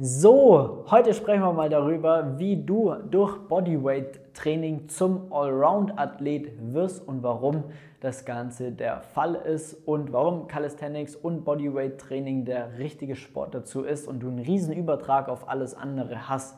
[0.00, 7.64] So, heute sprechen wir mal darüber, wie du durch Bodyweight-Training zum Allround-Athlet wirst und warum
[7.98, 14.06] das Ganze der Fall ist und warum Calisthenics und Bodyweight-Training der richtige Sport dazu ist
[14.06, 16.56] und du einen riesen Übertrag auf alles andere hast.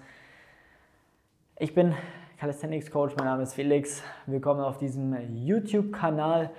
[1.59, 1.95] Ich bin
[2.37, 4.03] Calisthenics Coach, mein Name ist Felix.
[4.27, 6.51] Willkommen auf diesem YouTube-Kanal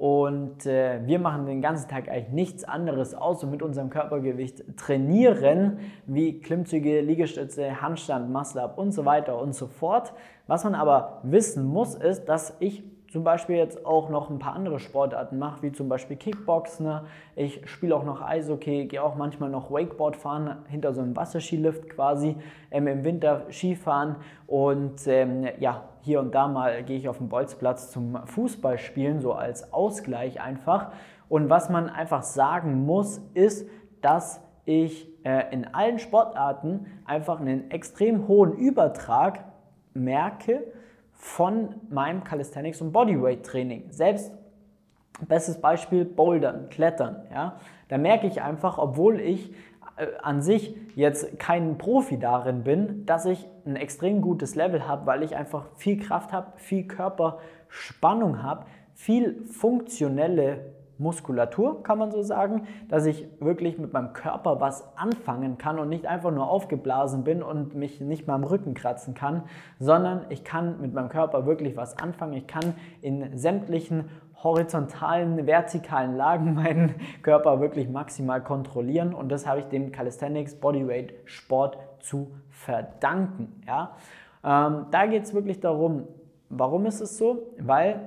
[0.00, 5.80] und äh, wir machen den ganzen Tag eigentlich nichts anderes außer mit unserem Körpergewicht trainieren,
[6.06, 10.14] wie Klimmzüge, Liegestütze, Handstand, Muscle-Up und so weiter und so fort.
[10.46, 14.54] Was man aber wissen muss, ist, dass ich zum Beispiel jetzt auch noch ein paar
[14.54, 16.86] andere Sportarten mache, wie zum Beispiel Kickboxen.
[16.86, 17.04] Ne?
[17.36, 21.90] Ich spiele auch noch Eishockey, gehe auch manchmal noch Wakeboard fahren, hinter so einem Wasserskilift
[21.90, 22.36] quasi,
[22.70, 27.28] ähm, im Winter Skifahren und ähm, ja, hier und da mal gehe ich auf den
[27.28, 30.92] Bolzplatz zum Fußballspielen, so als Ausgleich einfach.
[31.28, 33.68] Und was man einfach sagen muss, ist,
[34.00, 39.44] dass ich äh, in allen Sportarten einfach einen extrem hohen Übertrag
[39.94, 40.64] merke
[41.12, 43.90] von meinem Calisthenics und Bodyweight Training.
[43.90, 44.32] Selbst
[45.28, 47.24] bestes Beispiel Bouldern, Klettern.
[47.30, 47.56] Ja?
[47.88, 49.52] Da merke ich einfach, obwohl ich
[50.22, 55.22] an sich jetzt kein Profi darin bin, dass ich ein extrem gutes Level habe, weil
[55.22, 62.66] ich einfach viel Kraft habe, viel Körperspannung habe, viel funktionelle Muskulatur, kann man so sagen,
[62.88, 67.42] dass ich wirklich mit meinem Körper was anfangen kann und nicht einfach nur aufgeblasen bin
[67.42, 69.44] und mich nicht mal am Rücken kratzen kann,
[69.78, 72.34] sondern ich kann mit meinem Körper wirklich was anfangen.
[72.34, 74.10] Ich kann in sämtlichen
[74.42, 81.14] horizontalen, vertikalen Lagen meinen Körper wirklich maximal kontrollieren und das habe ich dem Calisthenics Bodyweight
[81.24, 83.62] Sport zu verdanken.
[83.66, 83.96] Ja?
[84.44, 86.08] Ähm, da geht es wirklich darum,
[86.48, 87.52] warum ist es so?
[87.58, 88.00] Weil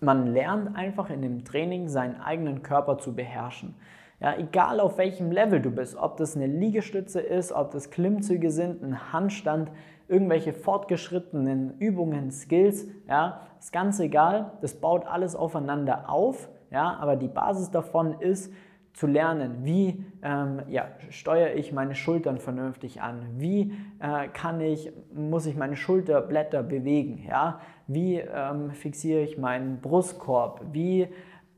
[0.00, 3.74] man lernt einfach in dem Training seinen eigenen Körper zu beherrschen.
[4.20, 8.50] Ja, egal auf welchem Level du bist, ob das eine Liegestütze ist, ob das Klimmzüge
[8.50, 9.70] sind, ein Handstand,
[10.08, 17.16] irgendwelche fortgeschrittenen Übungen, Skills, ja, ist ganz egal, das baut alles aufeinander auf, ja, aber
[17.16, 18.52] die Basis davon ist,
[18.94, 24.92] zu lernen, wie ähm, ja, steuere ich meine Schultern vernünftig an, wie äh, kann ich,
[25.12, 27.60] muss ich meine Schulterblätter bewegen, ja?
[27.88, 31.08] wie ähm, fixiere ich meinen Brustkorb, wie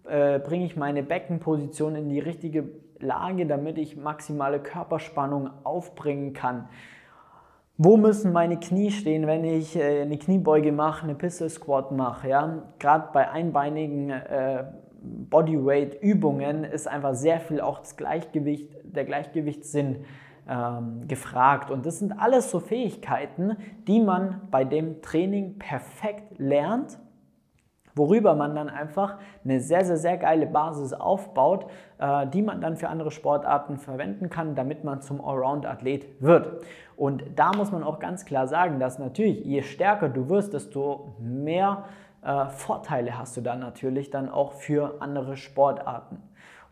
[0.08, 2.70] äh, bringe ich meine Beckenposition in die richtige
[3.00, 6.68] Lage, damit ich maximale Körperspannung aufbringen kann.
[7.78, 12.28] Wo müssen meine Knie stehen, wenn ich äh, eine Kniebeuge mache, eine Pistol Squat mache?
[12.28, 12.62] Ja?
[12.78, 14.64] Gerade bei einbeinigen äh,
[15.02, 20.04] Bodyweight-Übungen ist einfach sehr viel auch das Gleichgewicht, der Gleichgewichtssinn
[20.48, 21.70] ähm, gefragt.
[21.70, 23.56] Und das sind alles so Fähigkeiten,
[23.86, 26.98] die man bei dem Training perfekt lernt,
[27.96, 31.66] worüber man dann einfach eine sehr, sehr, sehr geile Basis aufbaut,
[31.98, 36.62] äh, die man dann für andere Sportarten verwenden kann, damit man zum Allround-Athlet wird.
[36.96, 41.16] Und da muss man auch ganz klar sagen, dass natürlich, je stärker du wirst, desto
[41.18, 41.84] mehr
[42.22, 46.22] äh, Vorteile hast du dann natürlich dann auch für andere Sportarten.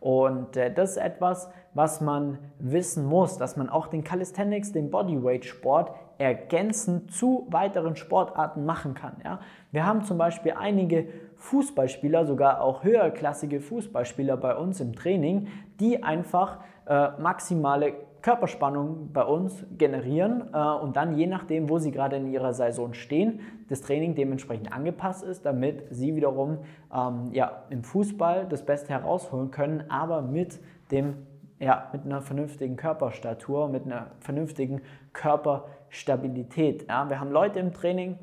[0.05, 4.91] Und äh, das ist etwas, was man wissen muss, dass man auch den Calisthenics, den
[4.91, 9.15] Bodyweight-Sport ergänzend zu weiteren Sportarten machen kann.
[9.23, 9.39] Ja?
[9.71, 11.07] Wir haben zum Beispiel einige
[11.37, 15.47] Fußballspieler, sogar auch höherklassige Fußballspieler bei uns im Training,
[15.79, 17.95] die einfach äh, maximale
[18.25, 22.95] Körperspannung bei uns generieren äh, und dann je nachdem, wo sie gerade in ihrer Saison
[22.95, 26.57] stehen, das Training dementsprechend angepasst ist, damit sie wiederum
[26.91, 30.59] ähm, ja, im Fußball das Beste herausholen können, aber mit
[30.89, 31.27] dem
[31.59, 34.81] ja, mit einer vernünftigen Körperstatur, mit einer vernünftigen
[35.13, 36.87] Körperstabilität.
[36.89, 37.07] Ja.
[37.07, 38.17] Wir haben Leute im Training,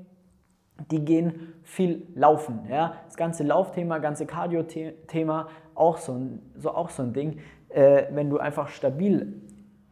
[0.90, 2.66] die gehen viel laufen.
[2.68, 2.94] Ja.
[3.06, 5.46] Das ganze Laufthema, ganze Cardio-Thema,
[5.76, 7.38] auch so ein, so auch so ein Ding.
[7.68, 9.41] Äh, wenn du einfach stabil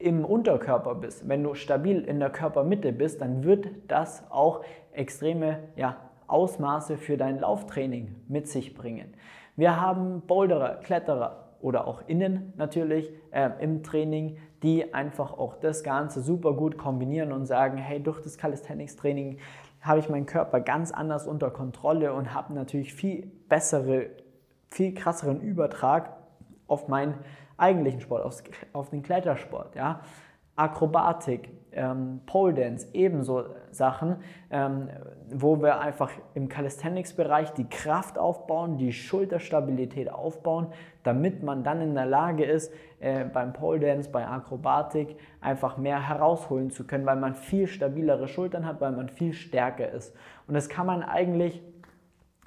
[0.01, 5.59] im Unterkörper bist, wenn du stabil in der Körpermitte bist, dann wird das auch extreme
[5.77, 5.97] ja,
[6.27, 9.15] Ausmaße für dein Lauftraining mit sich bringen.
[9.57, 15.83] Wir haben Boulderer, Kletterer oder auch innen natürlich äh, im Training, die einfach auch das
[15.83, 19.39] Ganze super gut kombinieren und sagen, hey, durch das Calisthenics-Training
[19.83, 24.07] habe ich meinen Körper ganz anders unter Kontrolle und habe natürlich viel bessere,
[24.69, 26.17] viel krasseren Übertrag
[26.67, 27.15] auf mein
[27.61, 28.43] eigentlichen Sport, auf,
[28.73, 29.75] auf den Klettersport.
[29.77, 30.01] Ja?
[30.57, 34.17] Akrobatik, ähm, Pole Dance, ebenso Sachen,
[34.51, 34.89] ähm,
[35.33, 40.67] wo wir einfach im Calisthenics-Bereich die Kraft aufbauen, die Schulterstabilität aufbauen,
[41.03, 46.09] damit man dann in der Lage ist, äh, beim Pole Dance, bei Akrobatik einfach mehr
[46.09, 50.15] herausholen zu können, weil man viel stabilere Schultern hat, weil man viel stärker ist.
[50.47, 51.63] Und das kann man eigentlich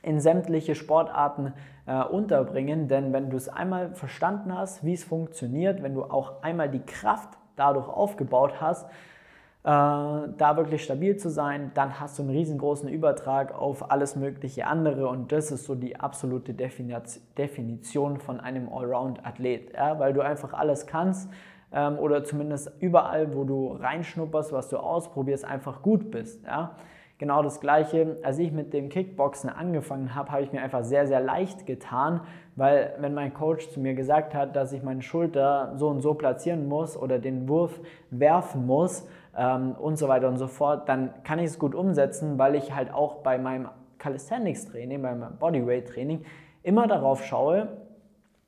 [0.03, 1.53] in sämtliche Sportarten
[1.85, 6.41] äh, unterbringen, denn wenn du es einmal verstanden hast, wie es funktioniert, wenn du auch
[6.41, 12.23] einmal die Kraft dadurch aufgebaut hast, äh, da wirklich stabil zu sein, dann hast du
[12.23, 18.39] einen riesengroßen Übertrag auf alles mögliche andere und das ist so die absolute Definition von
[18.39, 19.99] einem Allround-Athlet, ja?
[19.99, 21.29] weil du einfach alles kannst
[21.71, 26.43] ähm, oder zumindest überall, wo du reinschnupperst, was du ausprobierst, einfach gut bist.
[26.45, 26.75] Ja?
[27.19, 31.07] Genau das gleiche, als ich mit dem Kickboxen angefangen habe, habe ich mir einfach sehr,
[31.07, 32.21] sehr leicht getan,
[32.55, 36.15] weil wenn mein Coach zu mir gesagt hat, dass ich meine Schulter so und so
[36.15, 37.79] platzieren muss oder den Wurf
[38.09, 39.07] werfen muss,
[39.37, 42.73] ähm, und so weiter und so fort, dann kann ich es gut umsetzen, weil ich
[42.73, 43.69] halt auch bei meinem
[43.99, 46.23] Calisthenics-Training, beim Bodyweight-Training
[46.61, 47.67] immer darauf schaue,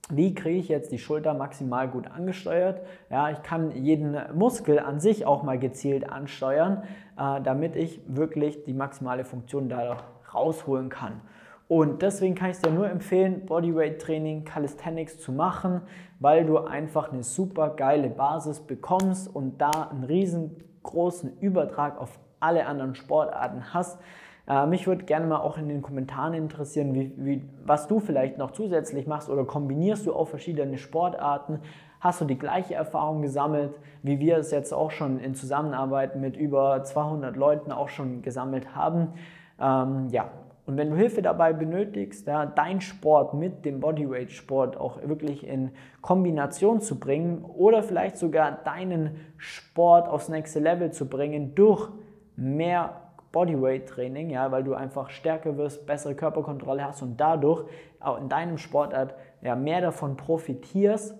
[0.09, 2.81] wie kriege ich jetzt die Schulter maximal gut angesteuert.
[3.09, 6.83] Ja, ich kann jeden Muskel an sich auch mal gezielt ansteuern,
[7.17, 9.97] äh, damit ich wirklich die maximale Funktion da
[10.33, 11.21] rausholen kann.
[11.67, 15.81] Und deswegen kann ich dir nur empfehlen, Bodyweight Training, Calisthenics zu machen,
[16.19, 22.19] weil du einfach eine super geile Basis bekommst und da einen riesen großen Übertrag auf
[22.39, 23.99] alle anderen Sportarten hast.
[24.47, 28.37] Äh, mich würde gerne mal auch in den Kommentaren interessieren, wie, wie, was du vielleicht
[28.37, 31.59] noch zusätzlich machst oder kombinierst du auch verschiedene Sportarten?
[31.99, 36.37] Hast du die gleiche Erfahrung gesammelt, wie wir es jetzt auch schon in Zusammenarbeit mit
[36.37, 39.13] über 200 Leuten auch schon gesammelt haben?
[39.59, 40.29] Ähm, ja,
[40.67, 45.71] und wenn du Hilfe dabei benötigst, ja, dein Sport mit dem Bodyweight-Sport auch wirklich in
[46.01, 51.89] Kombination zu bringen oder vielleicht sogar deinen Sport aufs nächste Level zu bringen durch
[52.35, 53.04] mehr
[53.35, 57.65] Bodyweight-Training, ja, weil du einfach stärker wirst, bessere Körperkontrolle hast und dadurch
[57.99, 61.13] auch in deinem Sportart ja, mehr davon profitierst,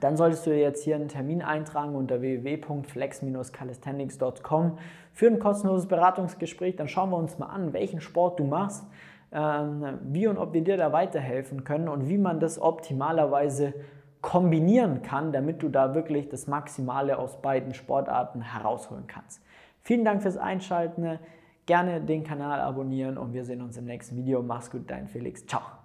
[0.00, 4.78] dann solltest du jetzt hier einen Termin eintragen unter www.flex-calisthenics.com
[5.12, 6.74] für ein kostenloses Beratungsgespräch.
[6.74, 8.84] Dann schauen wir uns mal an, welchen Sport du machst,
[9.30, 13.74] ähm, wie und ob wir dir da weiterhelfen können und wie man das optimalerweise
[14.20, 19.40] kombinieren kann, damit du da wirklich das Maximale aus beiden Sportarten herausholen kannst.
[19.82, 21.18] Vielen Dank fürs Einschalten.
[21.66, 24.42] Gerne den Kanal abonnieren und wir sehen uns im nächsten Video.
[24.42, 25.46] Mach's gut, dein Felix.
[25.46, 25.79] Ciao.